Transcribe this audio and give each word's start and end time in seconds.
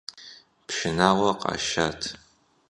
Пшынауэр 0.67 1.33
къашат. 1.41 1.99